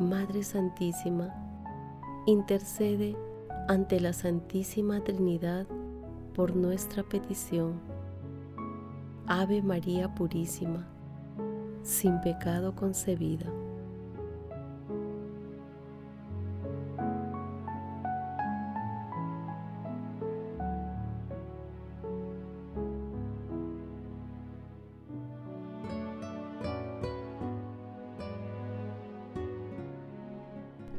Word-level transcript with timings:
Madre 0.00 0.42
Santísima, 0.42 1.28
intercede 2.24 3.14
ante 3.68 4.00
la 4.00 4.14
Santísima 4.14 5.04
Trinidad 5.04 5.66
por 6.34 6.56
nuestra 6.56 7.02
petición. 7.02 7.78
Ave 9.26 9.60
María 9.60 10.14
Purísima, 10.14 10.88
sin 11.82 12.18
pecado 12.22 12.74
concebida. 12.74 13.44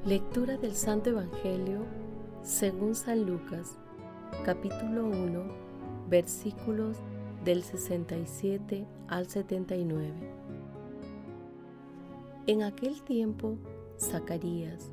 Lectura 0.03 0.57
del 0.57 0.73
Santo 0.73 1.11
Evangelio 1.11 1.85
según 2.41 2.95
San 2.95 3.23
Lucas, 3.27 3.77
capítulo 4.43 5.05
1, 5.05 5.43
versículos 6.09 6.97
del 7.45 7.61
67 7.61 8.87
al 9.07 9.27
79. 9.27 10.11
En 12.47 12.63
aquel 12.63 13.03
tiempo, 13.03 13.59
Zacarías, 13.99 14.91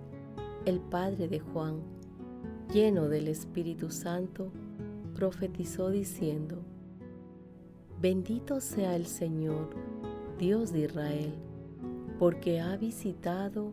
el 0.66 0.78
padre 0.78 1.26
de 1.26 1.40
Juan, 1.40 1.80
lleno 2.70 3.08
del 3.08 3.28
Espíritu 3.28 3.90
Santo, 3.90 4.52
profetizó 5.14 5.88
diciendo, 5.88 6.58
Bendito 7.98 8.60
sea 8.60 8.94
el 8.94 9.06
Señor, 9.06 9.70
Dios 10.38 10.70
de 10.70 10.80
Israel, 10.80 11.32
porque 12.18 12.60
ha 12.60 12.76
visitado 12.76 13.72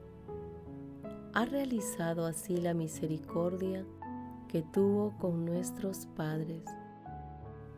ha 1.33 1.45
realizado 1.45 2.25
así 2.25 2.57
la 2.57 2.73
misericordia 2.73 3.85
que 4.49 4.61
tuvo 4.61 5.13
con 5.17 5.45
nuestros 5.45 6.05
padres, 6.17 6.63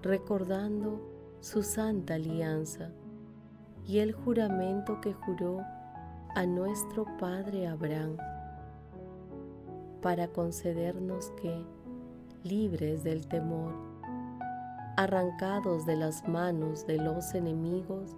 recordando 0.02 1.00
su 1.40 1.62
santa 1.62 2.16
alianza 2.16 2.90
y 3.86 4.00
el 4.00 4.14
juramento 4.14 5.00
que 5.02 5.14
juró 5.14 5.62
a 6.36 6.46
nuestro 6.48 7.06
Padre 7.20 7.68
Abraham, 7.68 8.18
para 10.02 10.28
concedernos 10.30 11.32
que, 11.42 11.64
libres 12.44 13.04
del 13.04 13.28
temor, 13.28 13.72
arrancados 14.98 15.86
de 15.86 15.96
las 15.96 16.28
manos 16.28 16.88
de 16.88 16.98
los 16.98 17.36
enemigos, 17.36 18.16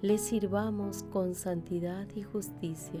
le 0.00 0.16
sirvamos 0.16 1.02
con 1.02 1.34
santidad 1.34 2.06
y 2.14 2.22
justicia 2.22 3.00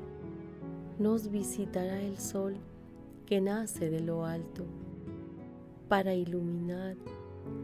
nos 0.99 1.29
visitará 1.31 2.01
el 2.01 2.17
sol 2.17 2.55
que 3.25 3.41
nace 3.41 3.89
de 3.89 4.01
lo 4.01 4.25
alto 4.25 4.65
para 5.87 6.13
iluminar 6.13 6.95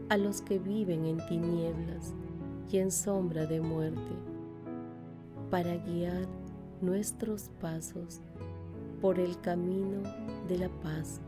a 0.08 0.16
los 0.16 0.42
que 0.42 0.58
viven 0.58 1.04
en 1.04 1.18
tinieblas 1.28 2.14
y 2.70 2.78
en 2.78 2.90
sombra 2.90 3.46
de 3.46 3.60
muerte, 3.60 4.12
para 5.50 5.76
guiar 5.76 6.26
nuestros 6.80 7.50
pasos 7.60 8.20
por 9.00 9.18
el 9.18 9.40
camino 9.40 10.02
de 10.48 10.58
la 10.58 10.68
paz. 10.68 11.20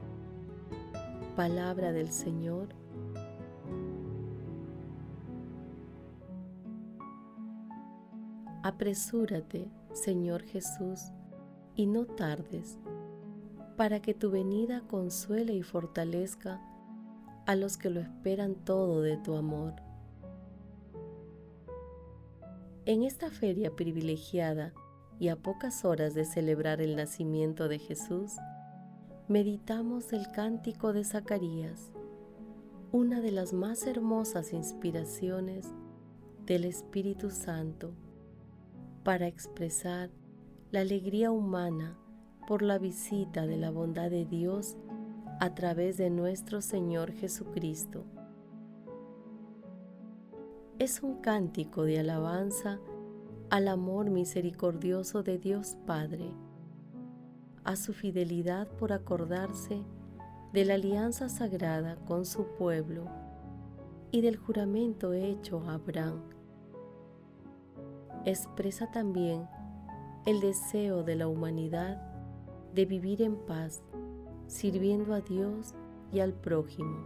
Palabra 1.37 1.93
del 1.93 2.11
Señor. 2.11 2.69
Apresúrate, 8.63 9.71
Señor 9.93 10.43
Jesús, 10.43 11.01
y 11.75 11.87
no 11.87 12.07
tardes, 12.07 12.79
para 13.77 14.01
que 14.01 14.15
tu 14.15 14.31
venida 14.31 14.83
consuele 14.89 15.55
y 15.55 15.63
fortalezca 15.63 16.61
a 17.47 17.55
los 17.57 17.77
que 17.77 17.91
lo 17.91 18.01
esperan 18.01 18.55
todo 18.55 19.03
de 19.03 19.17
tu 19.17 19.35
amor. 19.35 19.75
En 22.87 23.03
esta 23.03 23.31
feria 23.31 23.75
privilegiada 23.75 24.73
y 25.19 25.29
a 25.29 25.37
pocas 25.37 25.85
horas 25.85 26.15
de 26.15 26.25
celebrar 26.25 26.81
el 26.81 26.97
nacimiento 26.97 27.69
de 27.69 27.79
Jesús, 27.79 28.33
meditamos 29.29 30.13
el 30.13 30.31
cántico 30.33 30.93
de 30.93 31.05
Zacarías, 31.05 31.93
una 32.91 33.21
de 33.21 33.31
las 33.31 33.53
más 33.53 33.87
hermosas 33.87 34.53
inspiraciones 34.53 35.69
del 36.47 36.65
Espíritu 36.65 37.31
Santo 37.31 37.93
para 39.05 39.27
expresar 39.29 40.11
la 40.71 40.83
alegría 40.83 41.33
humana 41.33 41.99
por 42.47 42.63
la 42.63 42.79
visita 42.79 43.45
de 43.45 43.57
la 43.57 43.71
bondad 43.71 44.09
de 44.09 44.25
Dios 44.25 44.77
a 45.41 45.53
través 45.53 45.97
de 45.97 46.11
nuestro 46.11 46.61
Señor 46.61 47.11
Jesucristo. 47.11 48.05
Es 50.79 51.03
un 51.03 51.17
cántico 51.17 51.83
de 51.83 51.99
alabanza 51.99 52.79
al 53.51 53.67
amor 53.67 54.11
misericordioso 54.11 55.25
de 55.25 55.39
Dios 55.39 55.77
Padre, 55.87 56.33
a 57.65 57.75
su 57.75 57.93
fidelidad 57.93 58.69
por 58.69 58.93
acordarse 58.93 59.83
de 60.53 60.65
la 60.65 60.75
alianza 60.75 61.29
sagrada 61.29 61.97
con 62.07 62.25
su 62.25 62.45
pueblo 62.45 63.07
y 64.13 64.21
del 64.21 64.37
juramento 64.37 65.15
hecho 65.15 65.63
a 65.67 65.75
Abraham. 65.75 66.23
Expresa 68.25 68.89
también 68.93 69.49
el 70.27 70.41
deseo 70.41 71.03
de 71.03 71.17
la 71.17 71.29
humanidad 71.29 72.01
de 72.75 72.85
vivir 72.85 73.23
en 73.23 73.37
paz, 73.37 73.83
sirviendo 74.47 75.15
a 75.15 75.21
Dios 75.21 75.75
y 76.13 76.21
al 76.21 76.35
prójimo. 76.35 76.99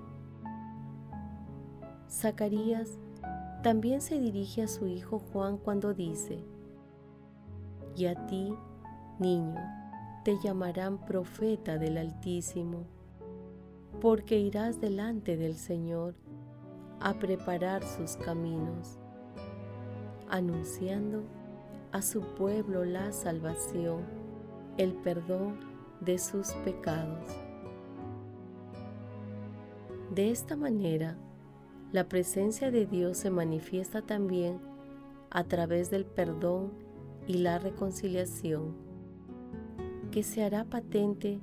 Zacarías 2.11 2.99
también 3.63 4.01
se 4.01 4.19
dirige 4.21 4.63
a 4.63 4.69
su 4.69 4.87
hijo 4.87 5.19
Juan 5.19 5.59
cuando 5.59 5.95
dice, 5.95 6.45
y 7.97 8.07
a 8.07 8.27
ti, 8.27 8.53
niño, 9.19 9.61
te 10.25 10.37
llamarán 10.43 10.99
profeta 10.99 11.79
del 11.79 11.99
Altísimo, 11.99 12.85
porque 14.01 14.39
irás 14.39 14.81
delante 14.81 15.37
del 15.37 15.55
Señor 15.55 16.15
a 17.01 17.15
preparar 17.15 17.85
sus 17.85 18.17
caminos, 18.17 18.99
anunciando 20.29 21.23
a 21.95 22.03
su 22.03 22.23
pueblo 22.23 22.85
la 22.85 23.13
salvación, 23.13 24.01
el 24.79 24.95
perdón 24.95 25.61
de 26.01 26.19
sus 26.19 26.49
pecados. 26.65 27.25
De 30.13 30.33
esta 30.33 30.57
manera, 30.57 31.17
la 31.93 32.09
presencia 32.09 32.73
de 32.73 32.87
Dios 32.87 33.19
se 33.19 33.31
manifiesta 33.31 34.03
también 34.03 34.59
a 35.31 35.45
través 35.45 35.89
del 35.89 36.05
perdón 36.05 36.73
y 37.29 37.35
la 37.35 37.61
reconciliación, 37.61 38.75
que 40.11 40.25
se 40.25 40.43
hará 40.43 40.65
patente 40.65 41.39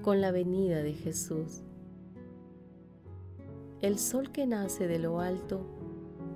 con 0.00 0.22
la 0.22 0.30
venida 0.30 0.82
de 0.82 0.94
Jesús. 0.94 1.62
El 3.82 3.98
sol 3.98 4.32
que 4.32 4.46
nace 4.46 4.88
de 4.88 4.98
lo 4.98 5.20
alto 5.20 5.60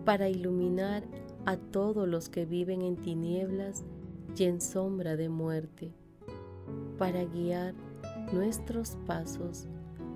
para 0.04 0.28
iluminar 0.28 1.02
a 1.46 1.56
todos 1.56 2.08
los 2.08 2.28
que 2.28 2.46
viven 2.46 2.82
en 2.82 2.96
tinieblas 2.96 3.84
y 4.36 4.44
en 4.44 4.60
sombra 4.60 5.16
de 5.16 5.28
muerte, 5.28 5.92
para 6.98 7.24
guiar 7.24 7.74
nuestros 8.32 8.96
pasos 9.06 9.66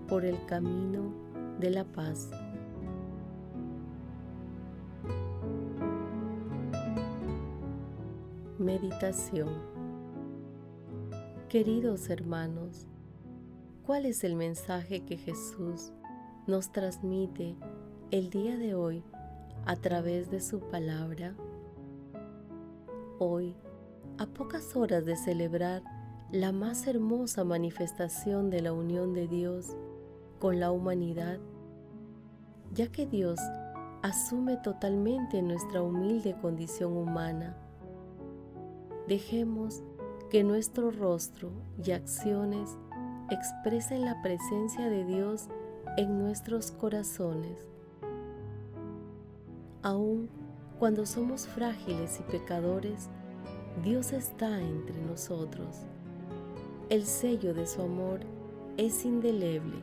por 0.09 0.25
el 0.25 0.45
camino 0.47 1.13
de 1.61 1.71
la 1.71 1.85
paz. 1.85 2.31
Meditación 8.59 9.49
Queridos 11.49 12.11
hermanos, 12.11 12.87
¿cuál 13.87 14.05
es 14.05 14.23
el 14.23 14.35
mensaje 14.35 15.01
que 15.07 15.17
Jesús 15.17 15.93
nos 16.47 16.73
transmite 16.73 17.57
el 18.11 18.29
día 18.29 18.59
de 18.59 18.75
hoy 18.75 19.03
a 19.69 19.77
través 19.77 20.31
de 20.31 20.41
su 20.41 20.61
palabra? 20.61 21.35
Hoy, 23.19 23.55
a 24.17 24.25
pocas 24.25 24.75
horas 24.75 25.05
de 25.05 25.15
celebrar 25.15 25.83
la 26.33 26.53
más 26.53 26.87
hermosa 26.87 27.45
manifestación 27.45 28.49
de 28.49 28.63
la 28.63 28.73
unión 28.73 29.13
de 29.13 29.29
Dios 29.29 29.77
con 30.39 30.59
la 30.59 30.71
humanidad, 30.71 31.39
ya 32.73 32.91
que 32.91 33.05
Dios 33.05 33.39
asume 34.03 34.57
totalmente 34.57 35.43
nuestra 35.43 35.83
humilde 35.83 36.35
condición 36.41 36.97
humana. 36.97 37.55
Dejemos 39.07 39.83
que 40.31 40.45
nuestro 40.45 40.91
rostro 40.91 41.51
y 41.85 41.91
acciones 41.91 42.79
expresen 43.31 44.07
la 44.07 44.23
presencia 44.23 44.89
de 44.89 45.05
Dios 45.05 45.49
en 45.99 46.19
nuestros 46.19 46.71
corazones. 46.71 47.69
Aun 49.83 50.29
cuando 50.79 51.07
somos 51.07 51.47
frágiles 51.47 52.21
y 52.21 52.31
pecadores, 52.31 53.09
Dios 53.83 54.13
está 54.13 54.61
entre 54.61 55.01
nosotros. 55.03 55.77
El 56.89 57.05
sello 57.05 57.55
de 57.55 57.67
su 57.67 57.83
amor 57.83 58.21
es 58.77 59.05
indeleble. 59.05 59.77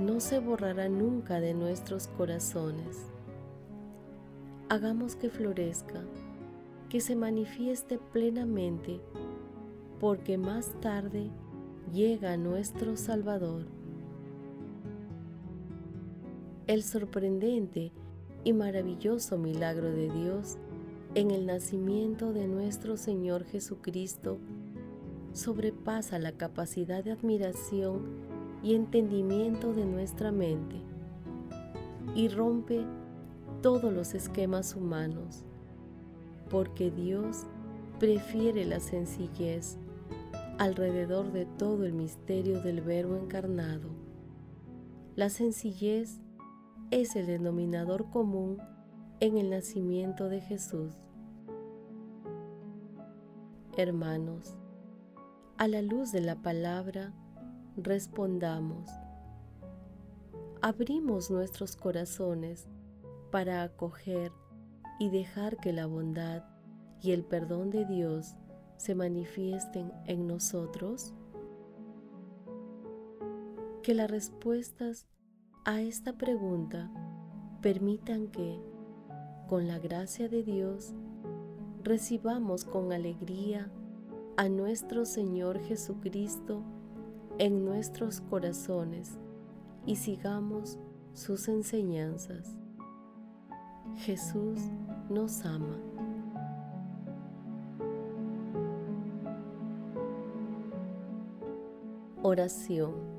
No 0.00 0.20
se 0.20 0.38
borrará 0.38 0.88
nunca 0.88 1.40
de 1.40 1.54
nuestros 1.54 2.08
corazones. 2.08 3.06
Hagamos 4.68 5.16
que 5.16 5.30
florezca, 5.30 6.02
que 6.88 7.00
se 7.00 7.14
manifieste 7.14 7.98
plenamente, 7.98 9.00
porque 10.00 10.38
más 10.38 10.72
tarde 10.80 11.30
llega 11.92 12.36
nuestro 12.36 12.96
Salvador. 12.96 13.66
El 16.66 16.82
sorprendente 16.82 17.92
y 18.46 18.52
maravilloso 18.52 19.38
milagro 19.38 19.90
de 19.90 20.08
Dios 20.08 20.56
en 21.16 21.32
el 21.32 21.46
nacimiento 21.46 22.32
de 22.32 22.46
nuestro 22.46 22.96
Señor 22.96 23.44
Jesucristo 23.44 24.38
sobrepasa 25.32 26.20
la 26.20 26.30
capacidad 26.30 27.02
de 27.02 27.10
admiración 27.10 28.04
y 28.62 28.76
entendimiento 28.76 29.72
de 29.72 29.84
nuestra 29.84 30.30
mente 30.30 30.76
y 32.14 32.28
rompe 32.28 32.84
todos 33.62 33.92
los 33.92 34.14
esquemas 34.14 34.76
humanos, 34.76 35.42
porque 36.48 36.92
Dios 36.92 37.46
prefiere 37.98 38.64
la 38.64 38.78
sencillez 38.78 39.76
alrededor 40.58 41.32
de 41.32 41.46
todo 41.46 41.84
el 41.84 41.94
misterio 41.94 42.62
del 42.62 42.80
Verbo 42.80 43.16
encarnado. 43.16 43.88
La 45.16 45.30
sencillez 45.30 46.20
es 46.90 47.16
el 47.16 47.26
denominador 47.26 48.10
común 48.10 48.58
en 49.20 49.36
el 49.36 49.50
nacimiento 49.50 50.28
de 50.28 50.40
Jesús. 50.40 50.94
Hermanos, 53.76 54.56
a 55.58 55.68
la 55.68 55.82
luz 55.82 56.12
de 56.12 56.20
la 56.20 56.36
palabra, 56.36 57.12
respondamos. 57.76 58.90
Abrimos 60.62 61.30
nuestros 61.30 61.76
corazones 61.76 62.68
para 63.30 63.62
acoger 63.62 64.32
y 64.98 65.10
dejar 65.10 65.58
que 65.58 65.72
la 65.72 65.86
bondad 65.86 66.44
y 67.02 67.12
el 67.12 67.24
perdón 67.24 67.70
de 67.70 67.84
Dios 67.84 68.36
se 68.76 68.94
manifiesten 68.94 69.92
en 70.06 70.26
nosotros? 70.26 71.14
Que 73.82 73.94
las 73.94 74.10
respuestas 74.10 75.06
a 75.66 75.80
esta 75.80 76.12
pregunta 76.12 76.88
permitan 77.60 78.28
que, 78.28 78.60
con 79.48 79.66
la 79.66 79.80
gracia 79.80 80.28
de 80.28 80.44
Dios, 80.44 80.94
recibamos 81.82 82.64
con 82.64 82.92
alegría 82.92 83.68
a 84.36 84.48
nuestro 84.48 85.04
Señor 85.04 85.58
Jesucristo 85.58 86.62
en 87.38 87.64
nuestros 87.64 88.20
corazones 88.20 89.18
y 89.86 89.96
sigamos 89.96 90.78
sus 91.14 91.48
enseñanzas. 91.48 92.56
Jesús 93.96 94.60
nos 95.10 95.44
ama. 95.44 95.80
Oración 102.22 103.16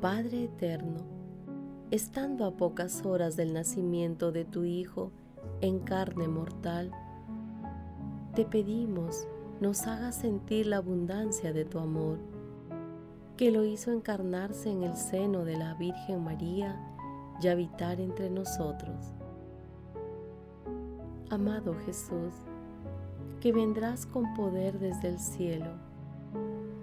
Padre 0.00 0.44
Eterno, 0.44 1.19
estando 1.90 2.44
a 2.44 2.52
pocas 2.52 3.04
horas 3.04 3.36
del 3.36 3.52
nacimiento 3.52 4.30
de 4.30 4.44
tu 4.44 4.64
Hijo 4.64 5.10
en 5.60 5.80
carne 5.80 6.28
mortal, 6.28 6.92
te 8.34 8.44
pedimos 8.44 9.26
nos 9.60 9.86
hagas 9.86 10.14
sentir 10.14 10.66
la 10.66 10.78
abundancia 10.78 11.52
de 11.52 11.66
tu 11.66 11.78
amor, 11.78 12.18
que 13.36 13.50
lo 13.50 13.64
hizo 13.64 13.92
encarnarse 13.92 14.70
en 14.70 14.84
el 14.84 14.96
seno 14.96 15.44
de 15.44 15.56
la 15.56 15.74
Virgen 15.74 16.24
María 16.24 16.80
y 17.42 17.48
habitar 17.48 18.00
entre 18.00 18.30
nosotros. 18.30 19.12
Amado 21.28 21.74
Jesús, 21.84 22.32
que 23.40 23.52
vendrás 23.52 24.06
con 24.06 24.32
poder 24.34 24.78
desde 24.78 25.08
el 25.08 25.18
cielo, 25.18 25.72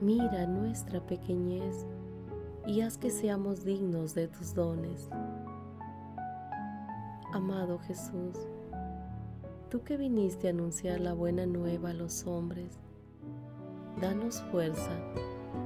mira 0.02 0.46
nuestra 0.46 1.00
pequeñez 1.00 1.86
y 2.68 2.82
haz 2.82 2.98
que 2.98 3.10
seamos 3.10 3.64
dignos 3.64 4.14
de 4.14 4.28
tus 4.28 4.54
dones. 4.54 5.10
Amado 7.32 7.80
Jesús, 7.80 8.36
tú 9.70 9.84
que 9.84 9.96
viniste 9.96 10.48
a 10.48 10.50
anunciar 10.50 11.00
la 11.00 11.14
buena 11.14 11.46
nueva 11.46 11.92
a 11.92 11.94
los 11.94 12.28
hombres, 12.28 12.78
danos 14.02 14.42
fuerza 14.52 14.92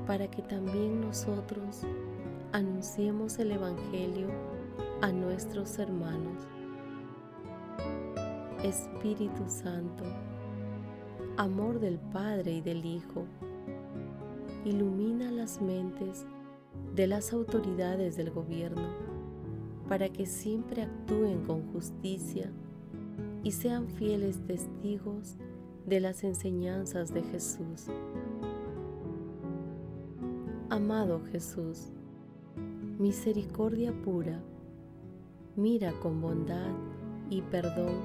para 0.05 0.29
que 0.29 0.43
también 0.43 1.01
nosotros 1.01 1.81
anunciemos 2.51 3.39
el 3.39 3.51
Evangelio 3.53 4.27
a 5.01 5.11
nuestros 5.11 5.79
hermanos. 5.79 6.47
Espíritu 8.63 9.43
Santo, 9.47 10.03
amor 11.37 11.79
del 11.79 11.97
Padre 11.97 12.51
y 12.51 12.61
del 12.61 12.85
Hijo, 12.85 13.25
ilumina 14.65 15.31
las 15.31 15.59
mentes 15.59 16.27
de 16.95 17.07
las 17.07 17.33
autoridades 17.33 18.17
del 18.17 18.31
gobierno 18.31 18.89
para 19.87 20.09
que 20.09 20.25
siempre 20.25 20.83
actúen 20.83 21.43
con 21.45 21.71
justicia 21.73 22.51
y 23.43 23.51
sean 23.51 23.87
fieles 23.87 24.39
testigos 24.45 25.35
de 25.85 25.99
las 25.99 26.23
enseñanzas 26.23 27.13
de 27.13 27.23
Jesús. 27.23 27.87
Amado 30.69 31.21
Jesús, 31.31 31.91
misericordia 32.99 33.91
pura, 33.91 34.41
mira 35.55 35.91
con 36.01 36.21
bondad 36.21 36.71
y 37.29 37.41
perdón 37.41 37.95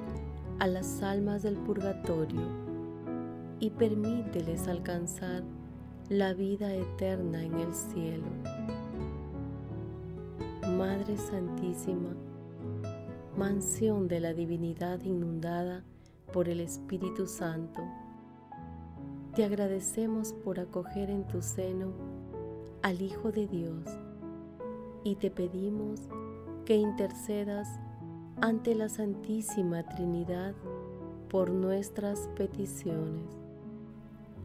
a 0.59 0.67
las 0.67 1.01
almas 1.01 1.43
del 1.43 1.55
purgatorio 1.55 2.41
y 3.59 3.69
permíteles 3.69 4.67
alcanzar 4.67 5.43
la 6.09 6.33
vida 6.33 6.73
eterna 6.73 7.43
en 7.43 7.53
el 7.55 7.73
cielo. 7.73 8.25
Madre 10.77 11.17
Santísima, 11.17 12.15
mansión 13.35 14.07
de 14.07 14.19
la 14.19 14.35
divinidad 14.35 15.01
inundada 15.01 15.83
por 16.31 16.47
el 16.49 16.59
Espíritu 16.59 17.25
Santo. 17.25 17.81
Te 19.33 19.43
agradecemos 19.43 20.33
por 20.33 20.59
acoger 20.59 21.09
en 21.09 21.25
tu 21.25 21.41
seno 21.41 21.93
al 22.83 23.01
Hijo 23.01 23.31
de 23.31 23.47
Dios 23.47 23.85
y 25.03 25.15
te 25.15 25.31
pedimos 25.31 25.99
que 26.63 26.75
intercedas 26.75 27.67
ante 28.39 28.75
la 28.75 28.87
Santísima 28.87 29.81
Trinidad 29.81 30.53
por 31.27 31.49
nuestras 31.49 32.29
peticiones. 32.35 33.25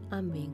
Amén. 0.09 0.51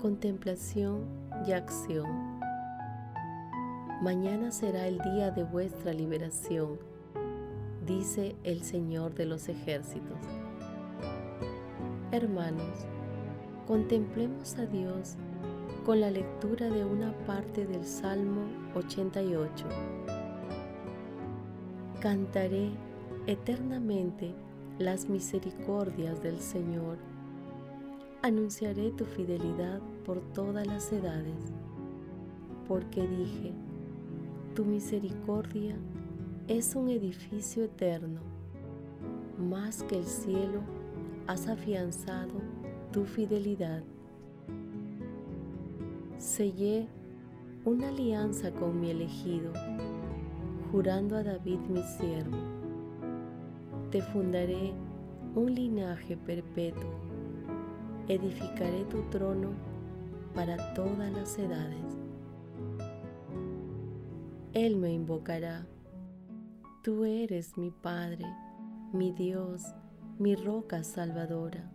Contemplación 0.00 1.06
y 1.44 1.50
acción. 1.50 2.38
Mañana 4.00 4.52
será 4.52 4.86
el 4.86 4.98
día 4.98 5.32
de 5.32 5.42
vuestra 5.42 5.92
liberación, 5.92 6.78
dice 7.84 8.36
el 8.44 8.62
Señor 8.62 9.14
de 9.14 9.26
los 9.26 9.48
ejércitos. 9.48 10.18
Hermanos, 12.12 12.86
contemplemos 13.66 14.56
a 14.56 14.66
Dios 14.66 15.16
con 15.84 16.00
la 16.00 16.12
lectura 16.12 16.70
de 16.70 16.84
una 16.84 17.12
parte 17.26 17.66
del 17.66 17.84
Salmo 17.84 18.42
88. 18.76 19.66
Cantaré 21.98 22.70
eternamente 23.26 24.32
las 24.78 25.08
misericordias 25.08 26.22
del 26.22 26.38
Señor. 26.38 27.17
Anunciaré 28.22 28.90
tu 28.90 29.04
fidelidad 29.04 29.80
por 30.04 30.20
todas 30.32 30.66
las 30.66 30.92
edades, 30.92 31.52
porque 32.66 33.06
dije, 33.06 33.52
tu 34.54 34.64
misericordia 34.64 35.76
es 36.48 36.74
un 36.74 36.88
edificio 36.88 37.64
eterno, 37.64 38.20
más 39.38 39.82
que 39.84 39.98
el 39.98 40.04
cielo 40.04 40.60
has 41.26 41.46
afianzado 41.46 42.34
tu 42.92 43.04
fidelidad 43.04 43.82
sellé 46.18 46.88
una 47.64 47.88
alianza 47.88 48.50
con 48.50 48.80
mi 48.80 48.90
elegido, 48.90 49.52
jurando 50.72 51.16
a 51.16 51.22
David 51.22 51.60
mi 51.68 51.82
siervo. 51.82 52.36
Te 53.90 54.02
fundaré 54.02 54.72
un 55.34 55.54
linaje 55.54 56.16
perpetuo, 56.16 56.90
edificaré 58.08 58.84
tu 58.84 59.02
trono 59.10 59.50
para 60.34 60.72
todas 60.74 61.12
las 61.12 61.38
edades. 61.38 61.98
Él 64.54 64.76
me 64.76 64.92
invocará, 64.92 65.66
tú 66.82 67.04
eres 67.04 67.58
mi 67.58 67.70
Padre, 67.70 68.24
mi 68.92 69.12
Dios, 69.12 69.62
mi 70.18 70.34
roca 70.34 70.82
salvadora. 70.82 71.70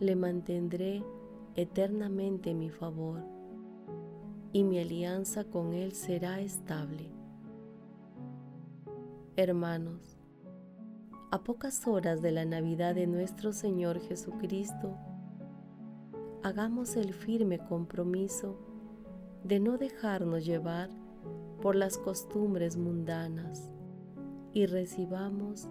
Le 0.00 0.16
mantendré 0.16 1.04
eternamente 1.54 2.52
mi 2.52 2.68
favor, 2.68 3.20
y 4.52 4.64
mi 4.64 4.80
alianza 4.80 5.44
con 5.44 5.72
Él 5.72 5.92
será 5.92 6.40
estable. 6.40 7.10
Hermanos, 9.36 10.18
a 11.32 11.42
pocas 11.42 11.86
horas 11.88 12.22
de 12.22 12.30
la 12.30 12.44
Navidad 12.44 12.94
de 12.94 13.08
nuestro 13.08 13.52
Señor 13.52 13.98
Jesucristo, 13.98 14.96
hagamos 16.44 16.94
el 16.94 17.12
firme 17.12 17.58
compromiso 17.58 18.56
de 19.42 19.58
no 19.58 19.78
dejarnos 19.78 20.44
llevar 20.44 20.90
por 21.60 21.74
las 21.74 21.98
costumbres 21.98 22.76
mundanas 22.76 23.72
y 24.52 24.66
recibamos 24.66 25.68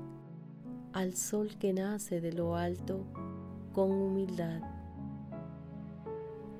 al 0.92 1.16
sol 1.16 1.58
que 1.58 1.72
nace 1.72 2.20
de 2.20 2.34
lo 2.34 2.56
alto 2.58 3.06
con 3.72 3.92
humildad 3.92 4.62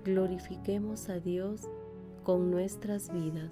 glorifiquemos 0.04 1.10
a 1.10 1.20
Dios 1.20 1.62
con 2.24 2.50
nuestras 2.50 3.12
vidas. 3.14 3.52